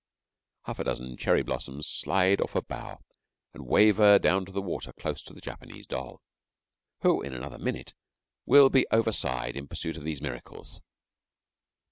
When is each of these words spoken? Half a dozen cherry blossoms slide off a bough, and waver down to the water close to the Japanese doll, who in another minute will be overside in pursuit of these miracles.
Half 0.63 0.79
a 0.79 0.83
dozen 0.83 1.15
cherry 1.15 1.43
blossoms 1.43 1.85
slide 1.87 2.41
off 2.41 2.55
a 2.55 2.63
bough, 2.63 3.01
and 3.53 3.67
waver 3.67 4.17
down 4.17 4.45
to 4.45 4.51
the 4.51 4.59
water 4.59 4.91
close 4.93 5.21
to 5.21 5.31
the 5.35 5.39
Japanese 5.41 5.85
doll, 5.85 6.23
who 7.03 7.21
in 7.21 7.35
another 7.35 7.59
minute 7.59 7.93
will 8.47 8.71
be 8.71 8.87
overside 8.91 9.55
in 9.55 9.67
pursuit 9.67 9.97
of 9.97 10.03
these 10.03 10.19
miracles. 10.19 10.81